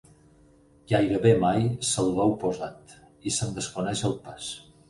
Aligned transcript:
Gairebé 0.91 1.33
mai 1.43 1.67
se'l 1.91 2.11
veu 2.21 2.35
posat 2.45 2.97
i 3.29 3.35
se'n 3.39 3.55
desconeix 3.59 4.07
el 4.11 4.21
pes. 4.27 4.53